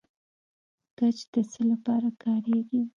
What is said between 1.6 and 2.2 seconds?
لپاره